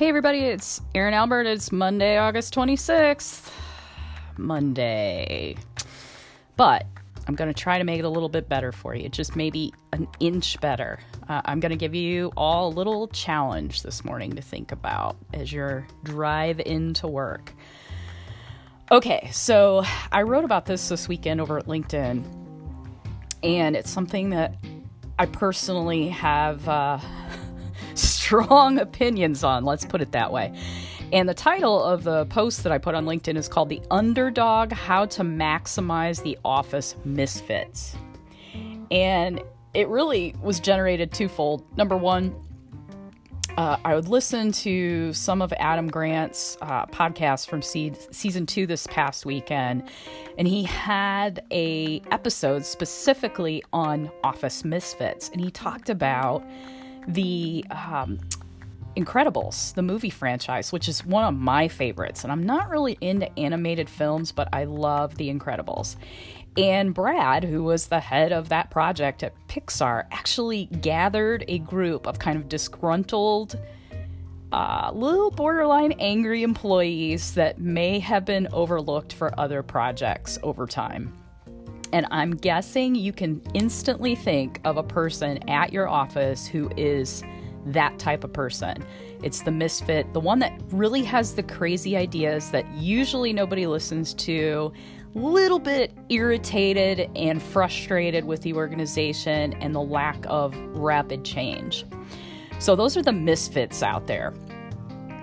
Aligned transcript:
Hey 0.00 0.08
everybody, 0.08 0.38
it's 0.38 0.80
Aaron 0.94 1.12
Albert. 1.12 1.42
It's 1.42 1.70
Monday, 1.70 2.16
August 2.16 2.54
26th. 2.54 3.52
Monday. 4.38 5.56
But 6.56 6.86
I'm 7.28 7.34
going 7.34 7.52
to 7.52 7.62
try 7.62 7.76
to 7.76 7.84
make 7.84 7.98
it 7.98 8.06
a 8.06 8.08
little 8.08 8.30
bit 8.30 8.48
better 8.48 8.72
for 8.72 8.94
you, 8.94 9.10
just 9.10 9.36
maybe 9.36 9.74
an 9.92 10.08
inch 10.18 10.58
better. 10.62 11.00
Uh, 11.28 11.42
I'm 11.44 11.60
going 11.60 11.68
to 11.68 11.76
give 11.76 11.94
you 11.94 12.32
all 12.34 12.68
a 12.68 12.72
little 12.72 13.08
challenge 13.08 13.82
this 13.82 14.02
morning 14.02 14.32
to 14.36 14.40
think 14.40 14.72
about 14.72 15.18
as 15.34 15.52
your 15.52 15.86
drive 16.02 16.60
into 16.60 17.06
work. 17.06 17.52
Okay, 18.90 19.28
so 19.30 19.84
I 20.10 20.22
wrote 20.22 20.44
about 20.44 20.64
this 20.64 20.88
this 20.88 21.08
weekend 21.08 21.42
over 21.42 21.58
at 21.58 21.66
LinkedIn, 21.66 22.24
and 23.42 23.76
it's 23.76 23.90
something 23.90 24.30
that 24.30 24.54
I 25.18 25.26
personally 25.26 26.08
have. 26.08 26.66
Uh, 26.66 27.00
strong 28.30 28.78
opinions 28.88 29.42
on, 29.42 29.64
let's 29.64 29.84
put 29.84 30.00
it 30.00 30.12
that 30.12 30.32
way. 30.32 30.52
And 31.12 31.28
the 31.28 31.34
title 31.34 31.82
of 31.82 32.04
the 32.04 32.26
post 32.26 32.62
that 32.62 32.70
I 32.70 32.78
put 32.78 32.94
on 32.94 33.04
LinkedIn 33.04 33.36
is 33.36 33.48
called 33.48 33.68
The 33.68 33.82
Underdog 33.90 34.70
How 34.72 35.06
to 35.06 35.22
Maximize 35.22 36.22
the 36.22 36.38
Office 36.44 36.94
Misfits. 37.04 37.96
And 38.92 39.42
it 39.74 39.88
really 39.88 40.36
was 40.40 40.60
generated 40.60 41.12
twofold. 41.12 41.64
Number 41.76 41.96
one, 41.96 42.32
uh, 43.56 43.78
I 43.84 43.96
would 43.96 44.06
listen 44.06 44.52
to 44.52 45.12
some 45.12 45.42
of 45.42 45.52
Adam 45.58 45.88
Grant's 45.88 46.56
uh, 46.62 46.86
podcasts 46.86 47.48
from 47.48 47.62
se- 47.62 47.94
season 48.12 48.46
two 48.46 48.64
this 48.68 48.86
past 48.86 49.26
weekend, 49.26 49.82
and 50.38 50.46
he 50.46 50.62
had 50.62 51.44
a 51.50 52.00
episode 52.12 52.64
specifically 52.64 53.64
on 53.72 54.08
Office 54.22 54.64
Misfits, 54.64 55.30
and 55.30 55.40
he 55.40 55.50
talked 55.50 55.90
about 55.90 56.44
the 57.08 57.64
um, 57.70 58.18
Incredibles, 58.96 59.72
the 59.74 59.82
movie 59.82 60.10
franchise, 60.10 60.72
which 60.72 60.88
is 60.88 61.06
one 61.06 61.24
of 61.24 61.34
my 61.34 61.68
favorites. 61.68 62.24
And 62.24 62.32
I'm 62.32 62.44
not 62.44 62.68
really 62.68 62.98
into 63.00 63.30
animated 63.38 63.88
films, 63.88 64.32
but 64.32 64.48
I 64.52 64.64
love 64.64 65.14
The 65.14 65.32
Incredibles. 65.32 65.94
And 66.56 66.92
Brad, 66.92 67.44
who 67.44 67.62
was 67.62 67.86
the 67.86 68.00
head 68.00 68.32
of 68.32 68.48
that 68.48 68.70
project 68.70 69.22
at 69.22 69.32
Pixar, 69.46 70.06
actually 70.10 70.66
gathered 70.66 71.44
a 71.46 71.60
group 71.60 72.08
of 72.08 72.18
kind 72.18 72.36
of 72.36 72.48
disgruntled, 72.48 73.56
uh, 74.52 74.90
little 74.92 75.30
borderline 75.30 75.92
angry 76.00 76.42
employees 76.42 77.34
that 77.34 77.60
may 77.60 78.00
have 78.00 78.24
been 78.24 78.48
overlooked 78.52 79.12
for 79.12 79.32
other 79.38 79.62
projects 79.62 80.36
over 80.42 80.66
time. 80.66 81.19
And 81.92 82.06
I'm 82.10 82.32
guessing 82.36 82.94
you 82.94 83.12
can 83.12 83.42
instantly 83.54 84.14
think 84.14 84.60
of 84.64 84.76
a 84.76 84.82
person 84.82 85.48
at 85.48 85.72
your 85.72 85.88
office 85.88 86.46
who 86.46 86.70
is 86.76 87.22
that 87.66 87.98
type 87.98 88.24
of 88.24 88.32
person. 88.32 88.84
It's 89.22 89.42
the 89.42 89.50
misfit, 89.50 90.12
the 90.14 90.20
one 90.20 90.38
that 90.38 90.58
really 90.70 91.02
has 91.04 91.34
the 91.34 91.42
crazy 91.42 91.96
ideas 91.96 92.50
that 92.52 92.66
usually 92.74 93.32
nobody 93.32 93.66
listens 93.66 94.14
to, 94.14 94.72
a 95.14 95.18
little 95.18 95.58
bit 95.58 95.92
irritated 96.08 97.10
and 97.16 97.42
frustrated 97.42 98.24
with 98.24 98.42
the 98.42 98.54
organization 98.54 99.52
and 99.54 99.74
the 99.74 99.80
lack 99.80 100.24
of 100.26 100.56
rapid 100.68 101.24
change. 101.24 101.84
So 102.60 102.76
those 102.76 102.96
are 102.96 103.02
the 103.02 103.12
misfits 103.12 103.82
out 103.82 104.06
there. 104.06 104.32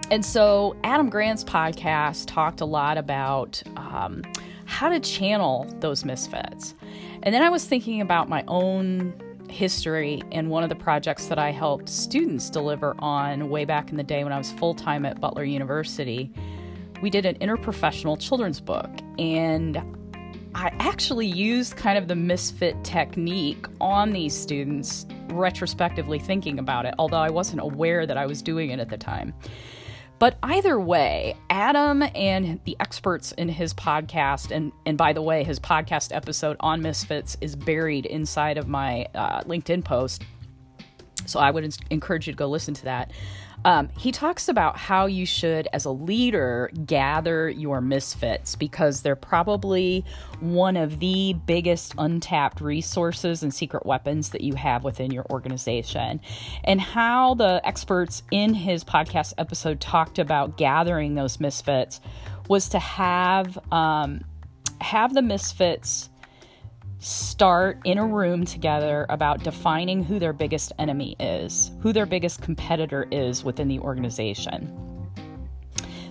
And 0.09 0.25
so 0.25 0.75
Adam 0.83 1.09
Grant's 1.09 1.43
podcast 1.43 2.27
talked 2.27 2.61
a 2.61 2.65
lot 2.65 2.97
about 2.97 3.61
um, 3.75 4.21
how 4.67 4.89
to 4.89 4.99
channel 4.99 5.65
those 5.79 6.05
misfits. 6.05 6.75
And 7.23 7.33
then 7.33 7.41
I 7.41 7.49
was 7.49 7.65
thinking 7.65 8.01
about 8.01 8.29
my 8.29 8.43
own 8.47 9.13
history 9.49 10.21
and 10.31 10.49
one 10.49 10.61
of 10.61 10.69
the 10.69 10.75
projects 10.75 11.27
that 11.27 11.39
I 11.39 11.51
helped 11.51 11.89
students 11.89 12.49
deliver 12.49 12.95
on 12.99 13.49
way 13.49 13.65
back 13.65 13.89
in 13.89 13.97
the 13.97 14.03
day 14.03 14.23
when 14.23 14.33
I 14.33 14.37
was 14.37 14.51
full 14.51 14.75
time 14.75 15.05
at 15.05 15.19
Butler 15.19 15.45
University. 15.45 16.31
We 17.01 17.09
did 17.09 17.25
an 17.25 17.35
interprofessional 17.35 18.19
children's 18.19 18.59
book, 18.59 18.89
and 19.17 19.77
I 20.53 20.73
actually 20.79 21.27
used 21.27 21.77
kind 21.77 21.97
of 21.97 22.07
the 22.07 22.15
misfit 22.15 22.83
technique 22.83 23.65
on 23.79 24.11
these 24.11 24.35
students, 24.35 25.05
retrospectively 25.29 26.19
thinking 26.19 26.59
about 26.59 26.85
it, 26.85 26.93
although 26.99 27.17
I 27.17 27.29
wasn't 27.29 27.61
aware 27.61 28.05
that 28.05 28.17
I 28.17 28.25
was 28.25 28.41
doing 28.41 28.71
it 28.71 28.79
at 28.79 28.89
the 28.89 28.97
time. 28.97 29.33
But 30.19 30.37
either 30.41 30.79
way, 30.79 31.35
Adam 31.49 32.03
and 32.15 32.59
the 32.65 32.75
experts 32.79 33.33
in 33.33 33.49
his 33.49 33.73
podcast, 33.73 34.49
and, 34.51 34.71
and 34.85 34.97
by 34.97 35.13
the 35.13 35.21
way, 35.21 35.43
his 35.43 35.59
podcast 35.59 36.15
episode 36.15 36.57
on 36.59 36.81
Misfits 36.81 37.37
is 37.39 37.55
buried 37.55 38.07
inside 38.07 38.57
of 38.57 38.67
my 38.67 39.07
uh, 39.13 39.41
LinkedIn 39.41 39.83
post. 39.83 40.23
So 41.27 41.39
I 41.39 41.51
would 41.51 41.77
encourage 41.89 42.27
you 42.27 42.33
to 42.33 42.37
go 42.37 42.47
listen 42.47 42.73
to 42.75 42.83
that. 42.85 43.11
Um, 43.65 43.89
he 43.97 44.11
talks 44.11 44.47
about 44.47 44.77
how 44.77 45.07
you 45.07 45.25
should, 45.25 45.67
as 45.73 45.85
a 45.85 45.91
leader, 45.91 46.69
gather 46.85 47.49
your 47.49 47.81
misfits 47.81 48.55
because 48.55 49.01
they're 49.01 49.15
probably 49.15 50.05
one 50.39 50.77
of 50.77 50.99
the 50.99 51.35
biggest 51.45 51.93
untapped 51.97 52.61
resources 52.61 53.43
and 53.43 53.53
secret 53.53 53.85
weapons 53.85 54.29
that 54.29 54.41
you 54.41 54.53
have 54.53 54.83
within 54.83 55.11
your 55.11 55.25
organization. 55.31 56.21
And 56.63 56.79
how 56.79 57.33
the 57.33 57.59
experts 57.65 58.23
in 58.31 58.53
his 58.53 58.83
podcast 58.83 59.33
episode 59.37 59.81
talked 59.81 60.19
about 60.19 60.57
gathering 60.57 61.15
those 61.15 61.39
misfits 61.39 61.99
was 62.47 62.69
to 62.69 62.79
have 62.79 63.57
um, 63.73 64.21
have 64.79 65.13
the 65.13 65.21
misfits 65.21 66.09
start 66.99 67.79
in 67.85 67.97
a 67.97 68.05
room 68.05 68.45
together 68.45 69.05
about 69.09 69.43
defining 69.43 70.03
who 70.03 70.19
their 70.19 70.33
biggest 70.33 70.71
enemy 70.79 71.15
is, 71.19 71.71
who 71.81 71.93
their 71.93 72.05
biggest 72.05 72.41
competitor 72.41 73.07
is 73.11 73.43
within 73.43 73.67
the 73.67 73.79
organization. 73.79 74.73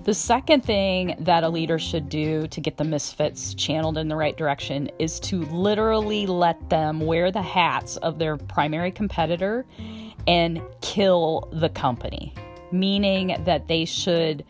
The 0.05 0.15
second 0.15 0.65
thing 0.65 1.17
that 1.19 1.43
a 1.43 1.49
leader 1.49 1.81
should 1.81 2.09
do 2.09 2.47
to 2.47 2.61
get 2.61 2.77
the 2.77 2.85
misfits 2.85 3.55
channeled 3.55 3.99
in 3.99 4.07
the 4.07 4.15
right 4.15 4.37
direction 4.37 4.89
is 5.01 5.19
to 5.21 5.43
literally 5.47 6.27
let 6.27 6.71
them 6.71 7.01
wear 7.01 7.33
the 7.33 7.43
hats 7.43 7.97
of 7.97 8.21
their 8.21 8.37
primary 8.37 8.93
competitor 8.93 9.67
and 10.29 10.63
kill 10.81 11.49
the 11.53 11.69
company, 11.71 12.33
meaning 12.71 13.37
that 13.45 13.67
they 13.67 13.85
should 13.85 14.45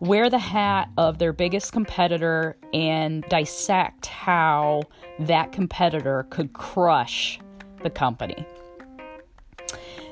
wear 0.00 0.28
the 0.28 0.38
hat 0.38 0.88
of 0.96 1.18
their 1.18 1.32
biggest 1.32 1.72
competitor 1.72 2.56
and 2.74 3.24
dissect 3.28 4.06
how 4.06 4.82
that 5.20 5.52
competitor 5.52 6.26
could 6.30 6.52
crush 6.52 7.40
the 7.82 7.90
company. 7.90 8.46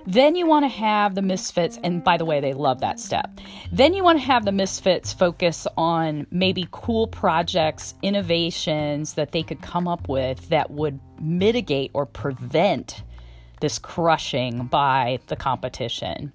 Then 0.06 0.36
you 0.36 0.46
want 0.46 0.64
to 0.64 0.68
have 0.68 1.14
the 1.14 1.22
misfits, 1.22 1.78
and 1.82 2.04
by 2.04 2.18
the 2.18 2.26
way, 2.26 2.38
they 2.38 2.52
love 2.52 2.80
that 2.80 3.00
step. 3.00 3.40
Then 3.72 3.94
you 3.94 4.04
want 4.04 4.18
to 4.18 4.24
have 4.24 4.44
the 4.44 4.52
misfits 4.52 5.14
focus 5.14 5.66
on 5.78 6.26
maybe 6.30 6.68
cool 6.72 7.06
projects, 7.06 7.94
innovations 8.02 9.14
that 9.14 9.32
they 9.32 9.42
could 9.42 9.62
come 9.62 9.88
up 9.88 10.08
with 10.08 10.50
that 10.50 10.70
would 10.70 11.00
mitigate 11.22 11.90
or 11.94 12.04
prevent 12.04 13.02
this 13.62 13.78
crushing 13.78 14.66
by 14.66 15.18
the 15.28 15.36
competition 15.36 16.30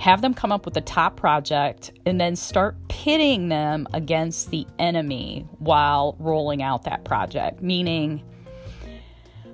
have 0.00 0.22
them 0.22 0.32
come 0.32 0.50
up 0.50 0.64
with 0.64 0.74
a 0.78 0.80
top 0.80 1.14
project, 1.18 1.92
and 2.06 2.18
then 2.18 2.34
start 2.34 2.74
pitting 2.88 3.50
them 3.50 3.86
against 3.92 4.50
the 4.50 4.66
enemy 4.78 5.46
while 5.58 6.16
rolling 6.18 6.62
out 6.62 6.84
that 6.84 7.04
project. 7.04 7.60
Meaning, 7.60 8.24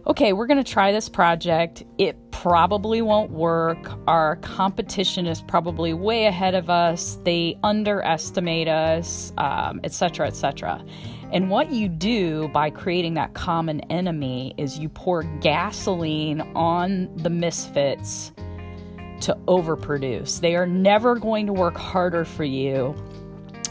okay, 0.07 0.33
we're 0.33 0.47
going 0.47 0.63
to 0.63 0.73
try 0.73 0.93
this 0.93 1.09
project. 1.09 1.83
It 1.99 2.31
probably 2.31 3.03
won't 3.03 3.33
work. 3.33 3.91
Our 4.07 4.37
competition 4.37 5.27
is 5.27 5.43
probably 5.43 5.93
way 5.93 6.27
ahead 6.27 6.55
of 6.55 6.71
us. 6.71 7.19
They 7.25 7.59
underestimate 7.65 8.69
us, 8.69 9.33
um, 9.39 9.81
etc., 9.83 10.29
etc. 10.29 10.81
And 11.33 11.51
what 11.51 11.73
you 11.73 11.89
do 11.89 12.47
by 12.55 12.71
creating 12.71 13.15
that 13.15 13.35
common 13.35 13.81
enemy 13.91 14.55
is 14.59 14.79
you 14.79 14.91
pour 14.91 15.25
gasoline 15.41 16.41
on 16.55 17.11
the 17.17 17.31
misfits 17.31 18.31
to 19.23 19.37
overproduce. 19.47 20.41
They 20.41 20.57
are 20.57 20.67
never 20.67 21.17
going 21.17 21.47
to 21.47 21.53
work 21.53 21.77
harder 21.77 22.25
for 22.25 22.45
you 22.45 22.95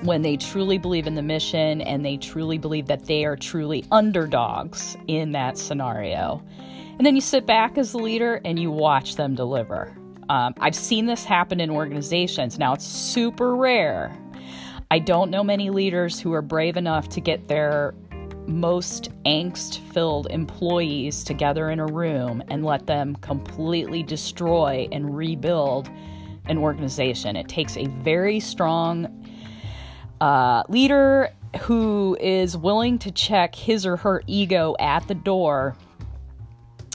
when 0.04 0.22
they 0.22 0.38
truly 0.38 0.78
believe 0.78 1.08
in 1.08 1.16
the 1.16 1.22
mission 1.22 1.82
and 1.82 2.04
they 2.04 2.18
truly 2.18 2.58
believe 2.58 2.88
that 2.88 3.06
they 3.06 3.26
are 3.26 3.36
truly 3.36 3.86
underdogs 3.92 4.98
in 5.08 5.32
that 5.32 5.58
scenario. 5.58 6.44
And 6.98 7.06
then 7.06 7.16
you 7.16 7.22
sit 7.22 7.46
back 7.46 7.78
as 7.78 7.92
the 7.92 7.98
leader 7.98 8.42
and 8.46 8.60
you 8.60 8.72
watch 8.72 9.16
them 9.16 9.36
deliver. 9.36 9.96
Um, 10.30 10.54
I've 10.60 10.76
seen 10.76 11.06
this 11.06 11.24
happen 11.24 11.60
in 11.60 11.70
organizations. 11.70 12.58
Now, 12.58 12.74
it's 12.74 12.86
super 12.86 13.56
rare. 13.56 14.18
I 14.92 15.00
don't 15.00 15.30
know 15.30 15.44
many 15.44 15.70
leaders 15.70 16.20
who 16.20 16.34
are 16.34 16.42
brave 16.42 16.78
enough 16.78 17.10
to 17.10 17.22
get 17.22 17.48
their 17.48 17.94
most 18.48 19.10
angst 19.26 19.80
filled 19.92 20.28
employees 20.30 21.24
together 21.24 21.70
in 21.70 21.80
a 21.80 21.86
room 21.86 22.44
and 22.50 22.64
let 22.64 22.86
them 22.86 23.16
completely 23.18 24.04
destroy 24.04 24.88
and 24.92 25.16
rebuild 25.16 25.90
an 26.48 26.58
organization. 26.58 27.36
It 27.36 27.48
takes 27.48 27.76
a 27.78 27.86
very 27.86 28.40
strong 28.40 29.08
uh, 30.22 30.64
leader 30.70 31.30
who 31.62 32.18
is 32.20 32.58
willing 32.58 33.00
to 33.00 33.12
check 33.12 33.56
his 33.56 33.86
or 33.86 33.98
her 33.98 34.22
ego 34.28 34.76
at 34.80 35.08
the 35.08 35.16
door 35.16 35.76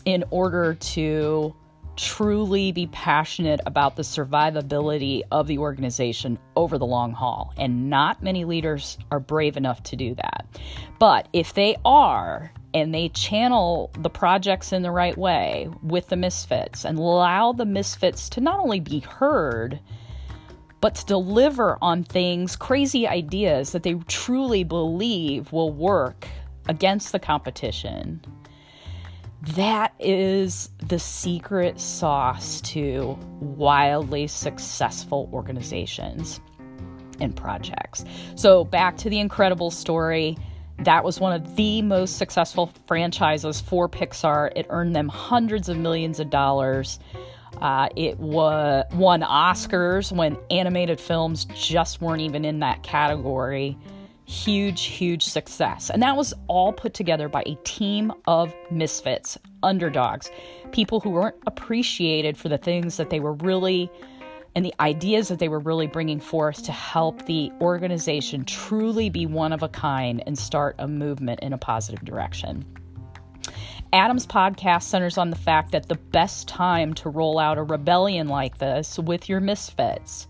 in 0.04 0.24
order 0.30 0.74
to 0.74 1.54
truly 2.00 2.72
be 2.72 2.86
passionate 2.86 3.60
about 3.66 3.96
the 3.96 4.02
survivability 4.02 5.22
of 5.30 5.46
the 5.46 5.58
organization 5.58 6.38
over 6.56 6.78
the 6.78 6.86
long 6.86 7.12
haul. 7.12 7.52
And 7.58 7.90
not 7.90 8.22
many 8.22 8.44
leaders 8.44 8.96
are 9.10 9.20
brave 9.20 9.56
enough 9.56 9.82
to 9.84 9.96
do 9.96 10.14
that. 10.14 10.46
But 10.98 11.28
if 11.32 11.52
they 11.54 11.76
are, 11.84 12.52
and 12.72 12.94
they 12.94 13.08
channel 13.10 13.90
the 13.98 14.08
projects 14.08 14.72
in 14.72 14.82
the 14.82 14.90
right 14.90 15.18
way 15.18 15.68
with 15.82 16.08
the 16.08 16.16
misfits 16.16 16.84
and 16.84 16.98
allow 16.98 17.52
the 17.52 17.64
misfits 17.66 18.28
to 18.30 18.40
not 18.40 18.60
only 18.60 18.80
be 18.80 19.00
heard, 19.00 19.80
but 20.80 20.94
to 20.94 21.06
deliver 21.06 21.76
on 21.82 22.04
things, 22.04 22.56
crazy 22.56 23.06
ideas 23.06 23.72
that 23.72 23.82
they 23.82 23.94
truly 24.06 24.64
believe 24.64 25.52
will 25.52 25.72
work 25.72 26.26
against 26.68 27.12
the 27.12 27.18
competition. 27.18 28.22
That 29.42 29.94
is 29.98 30.70
the 30.86 30.98
secret 30.98 31.80
sauce 31.80 32.60
to 32.62 33.18
wildly 33.40 34.26
successful 34.26 35.30
organizations 35.32 36.40
and 37.20 37.34
projects. 37.34 38.04
So, 38.34 38.64
back 38.64 38.96
to 38.98 39.10
the 39.10 39.18
incredible 39.18 39.70
story. 39.70 40.36
That 40.80 41.04
was 41.04 41.20
one 41.20 41.32
of 41.32 41.56
the 41.56 41.82
most 41.82 42.16
successful 42.16 42.72
franchises 42.86 43.60
for 43.60 43.88
Pixar. 43.88 44.52
It 44.56 44.66
earned 44.70 44.96
them 44.96 45.08
hundreds 45.08 45.68
of 45.68 45.76
millions 45.76 46.20
of 46.20 46.30
dollars. 46.30 46.98
Uh, 47.60 47.88
it 47.96 48.18
wa- 48.18 48.84
won 48.94 49.20
Oscars 49.20 50.10
when 50.14 50.38
animated 50.50 51.00
films 51.00 51.46
just 51.54 52.00
weren't 52.00 52.22
even 52.22 52.44
in 52.44 52.60
that 52.60 52.82
category. 52.82 53.76
Huge, 54.30 54.84
huge 54.84 55.24
success. 55.24 55.90
And 55.90 56.00
that 56.04 56.16
was 56.16 56.32
all 56.46 56.72
put 56.72 56.94
together 56.94 57.28
by 57.28 57.42
a 57.46 57.56
team 57.64 58.12
of 58.28 58.54
misfits, 58.70 59.36
underdogs, 59.64 60.30
people 60.70 61.00
who 61.00 61.10
weren't 61.10 61.34
appreciated 61.48 62.36
for 62.36 62.48
the 62.48 62.56
things 62.56 62.96
that 62.96 63.10
they 63.10 63.18
were 63.18 63.32
really 63.32 63.90
and 64.54 64.64
the 64.64 64.72
ideas 64.78 65.26
that 65.28 65.40
they 65.40 65.48
were 65.48 65.58
really 65.58 65.88
bringing 65.88 66.20
forth 66.20 66.62
to 66.62 66.70
help 66.70 67.26
the 67.26 67.50
organization 67.60 68.44
truly 68.44 69.10
be 69.10 69.26
one 69.26 69.52
of 69.52 69.64
a 69.64 69.68
kind 69.68 70.22
and 70.28 70.38
start 70.38 70.76
a 70.78 70.86
movement 70.86 71.40
in 71.40 71.52
a 71.52 71.58
positive 71.58 72.04
direction. 72.04 72.64
Adam's 73.92 74.28
podcast 74.28 74.84
centers 74.84 75.18
on 75.18 75.30
the 75.30 75.36
fact 75.36 75.72
that 75.72 75.88
the 75.88 75.96
best 75.96 76.46
time 76.46 76.94
to 76.94 77.08
roll 77.08 77.40
out 77.40 77.58
a 77.58 77.64
rebellion 77.64 78.28
like 78.28 78.58
this 78.58 78.96
with 78.96 79.28
your 79.28 79.40
misfits 79.40 80.28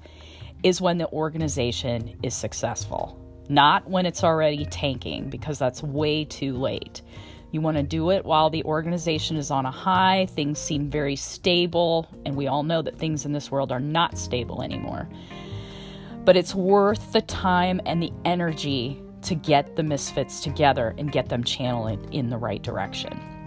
is 0.62 0.80
when 0.80 0.96
the 0.96 1.08
organization 1.10 2.18
is 2.22 2.34
successful, 2.34 3.19
not 3.50 3.90
when 3.90 4.06
it's 4.06 4.24
already 4.24 4.64
tanking, 4.64 5.28
because 5.28 5.58
that's 5.58 5.82
way 5.82 6.24
too 6.24 6.56
late. 6.56 7.02
You 7.50 7.60
want 7.60 7.76
to 7.76 7.82
do 7.82 8.10
it 8.10 8.24
while 8.24 8.48
the 8.48 8.62
organization 8.64 9.36
is 9.36 9.50
on 9.50 9.66
a 9.66 9.70
high, 9.70 10.26
things 10.30 10.58
seem 10.58 10.88
very 10.88 11.16
stable, 11.16 12.08
and 12.24 12.36
we 12.36 12.46
all 12.46 12.62
know 12.62 12.80
that 12.80 12.98
things 12.98 13.26
in 13.26 13.32
this 13.32 13.50
world 13.50 13.72
are 13.72 13.80
not 13.80 14.16
stable 14.16 14.62
anymore. 14.62 15.08
But 16.24 16.36
it's 16.36 16.54
worth 16.54 17.12
the 17.12 17.22
time 17.22 17.80
and 17.86 18.00
the 18.00 18.12
energy 18.24 19.02
to 19.22 19.34
get 19.34 19.74
the 19.74 19.82
misfits 19.82 20.40
together 20.40 20.94
and 20.96 21.10
get 21.10 21.28
them 21.28 21.42
channeling 21.42 22.12
in 22.12 22.30
the 22.30 22.38
right 22.38 22.62
direction. 22.62 23.39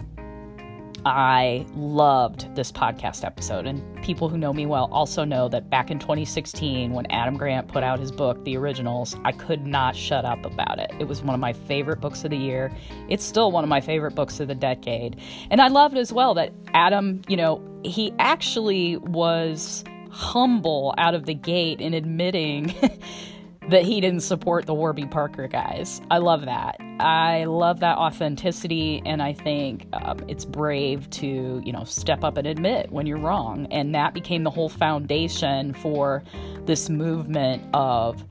I 1.06 1.66
loved 1.74 2.54
this 2.54 2.72
podcast 2.72 3.24
episode. 3.24 3.66
And 3.66 4.02
people 4.02 4.28
who 4.28 4.38
know 4.38 4.52
me 4.52 4.66
well 4.66 4.88
also 4.90 5.24
know 5.24 5.48
that 5.48 5.68
back 5.68 5.90
in 5.90 5.98
2016, 5.98 6.92
when 6.92 7.06
Adam 7.10 7.36
Grant 7.36 7.68
put 7.68 7.82
out 7.82 8.00
his 8.00 8.10
book, 8.10 8.42
The 8.44 8.56
Originals, 8.56 9.16
I 9.24 9.32
could 9.32 9.66
not 9.66 9.94
shut 9.94 10.24
up 10.24 10.44
about 10.46 10.78
it. 10.78 10.90
It 10.98 11.08
was 11.08 11.22
one 11.22 11.34
of 11.34 11.40
my 11.40 11.52
favorite 11.52 12.00
books 12.00 12.24
of 12.24 12.30
the 12.30 12.36
year. 12.36 12.72
It's 13.08 13.24
still 13.24 13.52
one 13.52 13.64
of 13.64 13.70
my 13.70 13.80
favorite 13.80 14.14
books 14.14 14.40
of 14.40 14.48
the 14.48 14.54
decade. 14.54 15.20
And 15.50 15.60
I 15.60 15.68
loved 15.68 15.96
as 15.96 16.12
well 16.12 16.34
that 16.34 16.52
Adam, 16.72 17.20
you 17.28 17.36
know, 17.36 17.62
he 17.84 18.12
actually 18.18 18.96
was 18.96 19.84
humble 20.10 20.94
out 20.96 21.14
of 21.14 21.26
the 21.26 21.34
gate 21.34 21.80
in 21.80 21.92
admitting. 21.92 22.74
that 23.70 23.82
he 23.82 24.00
didn't 24.00 24.20
support 24.20 24.66
the 24.66 24.74
Warby 24.74 25.06
Parker 25.06 25.48
guys. 25.48 26.00
I 26.10 26.18
love 26.18 26.44
that. 26.44 26.76
I 27.00 27.44
love 27.44 27.80
that 27.80 27.96
authenticity, 27.96 29.02
and 29.06 29.22
I 29.22 29.32
think 29.32 29.86
um, 29.92 30.20
it's 30.28 30.44
brave 30.44 31.08
to, 31.10 31.62
you 31.64 31.72
know, 31.72 31.84
step 31.84 32.24
up 32.24 32.36
and 32.36 32.46
admit 32.46 32.92
when 32.92 33.06
you're 33.06 33.18
wrong. 33.18 33.66
And 33.70 33.94
that 33.94 34.14
became 34.14 34.44
the 34.44 34.50
whole 34.50 34.68
foundation 34.68 35.72
for 35.74 36.22
this 36.66 36.90
movement 36.90 37.62
of 37.72 38.22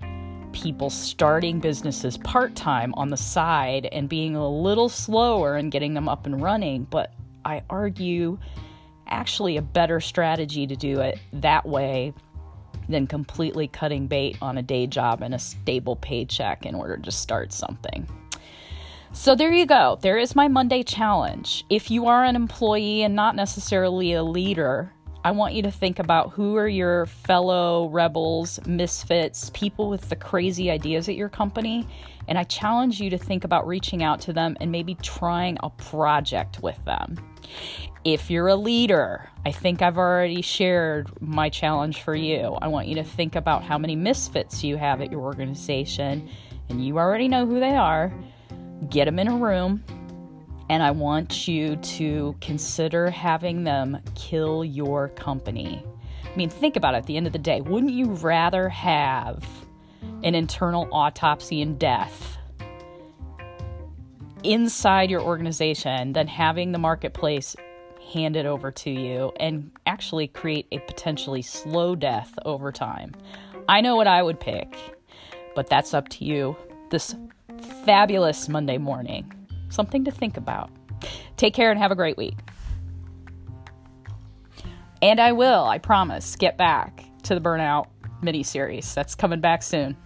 people 0.53 0.91
starting 0.91 1.59
businesses 1.59 2.17
part 2.19 2.55
time 2.55 2.93
on 2.93 3.09
the 3.09 3.17
side 3.17 3.87
and 3.91 4.07
being 4.07 4.35
a 4.35 4.47
little 4.47 4.87
slower 4.87 5.55
and 5.55 5.71
getting 5.71 5.95
them 5.95 6.07
up 6.07 6.27
and 6.27 6.41
running. 6.41 6.83
But 6.83 7.11
I 7.43 7.63
argue 7.69 8.37
actually 9.07 9.57
a 9.57 9.61
better 9.61 9.99
strategy 9.99 10.67
to 10.67 10.75
do 10.75 11.01
it 11.01 11.19
that 11.33 11.65
way 11.65 12.13
than 12.93 13.07
completely 13.07 13.67
cutting 13.67 14.07
bait 14.07 14.37
on 14.41 14.57
a 14.57 14.61
day 14.61 14.87
job 14.87 15.21
and 15.21 15.33
a 15.33 15.39
stable 15.39 15.97
paycheck 15.97 16.65
in 16.65 16.75
order 16.75 16.95
to 16.95 17.11
start 17.11 17.51
something. 17.51 18.07
So 19.11 19.35
there 19.35 19.51
you 19.51 19.65
go. 19.65 19.97
There 20.01 20.17
is 20.17 20.35
my 20.35 20.47
Monday 20.47 20.83
challenge. 20.83 21.65
If 21.69 21.91
you 21.91 22.05
are 22.05 22.23
an 22.23 22.35
employee 22.35 23.01
and 23.01 23.15
not 23.15 23.35
necessarily 23.35 24.13
a 24.13 24.23
leader, 24.23 24.92
I 25.25 25.31
want 25.31 25.53
you 25.53 25.61
to 25.63 25.71
think 25.71 25.99
about 25.99 26.31
who 26.31 26.57
are 26.57 26.67
your 26.67 27.05
fellow 27.05 27.87
rebels, 27.87 28.59
misfits, 28.65 29.51
people 29.53 29.89
with 29.89 30.09
the 30.09 30.17
crazy 30.17 30.69
ideas 30.69 31.07
at 31.07 31.15
your 31.15 31.29
company. 31.29 31.87
And 32.27 32.37
I 32.37 32.43
challenge 32.43 32.99
you 32.99 33.09
to 33.09 33.17
think 33.17 33.45
about 33.45 33.65
reaching 33.65 34.03
out 34.03 34.19
to 34.21 34.33
them 34.33 34.57
and 34.59 34.69
maybe 34.69 34.95
trying 34.95 35.57
a 35.63 35.69
project 35.69 36.61
with 36.61 36.77
them. 36.83 37.17
If 38.03 38.29
you're 38.29 38.49
a 38.49 38.55
leader, 38.55 39.29
I 39.45 39.51
think 39.53 39.81
I've 39.81 39.97
already 39.97 40.41
shared 40.41 41.09
my 41.21 41.49
challenge 41.49 42.01
for 42.01 42.15
you. 42.15 42.57
I 42.61 42.67
want 42.67 42.87
you 42.87 42.95
to 42.95 43.03
think 43.03 43.37
about 43.37 43.63
how 43.63 43.77
many 43.77 43.95
misfits 43.95 44.61
you 44.61 44.75
have 44.75 44.99
at 44.99 45.09
your 45.09 45.21
organization, 45.21 46.29
and 46.67 46.85
you 46.85 46.97
already 46.97 47.29
know 47.29 47.45
who 47.45 47.61
they 47.61 47.75
are. 47.77 48.13
Get 48.89 49.05
them 49.05 49.19
in 49.19 49.29
a 49.29 49.37
room, 49.37 49.83
and 50.69 50.81
I 50.81 50.91
want 50.91 51.47
you 51.47 51.75
to 51.75 52.35
consider 52.41 53.09
having 53.09 53.63
them 53.63 53.99
kill 54.15 54.63
your 54.63 55.09
company. 55.09 55.83
I 56.25 56.35
mean, 56.35 56.49
think 56.49 56.75
about 56.75 56.95
it 56.95 56.97
at 56.97 57.05
the 57.05 57.17
end 57.17 57.27
of 57.27 57.33
the 57.33 57.39
day. 57.39 57.61
Wouldn't 57.61 57.93
you 57.93 58.05
rather 58.05 58.69
have 58.69 59.45
an 60.23 60.35
internal 60.35 60.87
autopsy 60.91 61.61
and 61.61 61.77
death 61.77 62.37
inside 64.43 65.09
your 65.09 65.21
organization 65.21 66.13
than 66.13 66.27
having 66.27 66.71
the 66.71 66.79
marketplace 66.79 67.55
hand 68.13 68.35
it 68.35 68.45
over 68.45 68.71
to 68.71 68.89
you 68.89 69.31
and 69.39 69.71
actually 69.85 70.27
create 70.27 70.67
a 70.71 70.79
potentially 70.79 71.41
slow 71.41 71.95
death 71.95 72.33
over 72.45 72.71
time. 72.71 73.13
I 73.67 73.81
know 73.81 73.95
what 73.95 74.07
I 74.07 74.21
would 74.21 74.39
pick, 74.39 74.75
but 75.55 75.67
that's 75.67 75.93
up 75.93 76.09
to 76.09 76.25
you. 76.25 76.55
This 76.89 77.15
fabulous 77.85 78.49
Monday 78.49 78.77
morning. 78.77 79.31
Something 79.73 80.03
to 80.05 80.11
think 80.11 80.37
about. 80.37 80.69
Take 81.35 81.55
care 81.55 81.71
and 81.71 81.79
have 81.79 81.89
a 81.89 81.95
great 81.95 82.15
week. 82.15 82.37
And 85.01 85.19
I 85.19 85.31
will, 85.31 85.65
I 85.65 85.79
promise, 85.79 86.35
get 86.35 86.57
back 86.57 87.03
to 87.23 87.33
the 87.33 87.41
Burnout 87.41 87.87
mini 88.21 88.43
series. 88.43 88.93
That's 88.93 89.15
coming 89.15 89.41
back 89.41 89.63
soon. 89.63 89.97